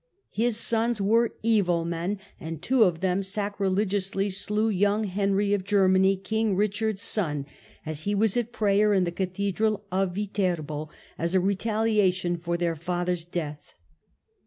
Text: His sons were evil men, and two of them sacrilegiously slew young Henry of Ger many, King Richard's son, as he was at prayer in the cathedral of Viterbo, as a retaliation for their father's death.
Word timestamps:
His 0.31 0.57
sons 0.57 0.99
were 0.99 1.35
evil 1.43 1.85
men, 1.85 2.17
and 2.39 2.59
two 2.59 2.85
of 2.85 3.01
them 3.01 3.21
sacrilegiously 3.21 4.31
slew 4.31 4.67
young 4.67 5.03
Henry 5.03 5.53
of 5.53 5.63
Ger 5.63 5.87
many, 5.87 6.17
King 6.17 6.55
Richard's 6.55 7.03
son, 7.03 7.45
as 7.85 8.01
he 8.01 8.15
was 8.15 8.35
at 8.35 8.51
prayer 8.51 8.95
in 8.95 9.03
the 9.03 9.11
cathedral 9.11 9.85
of 9.91 10.15
Viterbo, 10.15 10.89
as 11.19 11.35
a 11.35 11.39
retaliation 11.39 12.37
for 12.39 12.57
their 12.57 12.75
father's 12.75 13.25
death. 13.25 13.75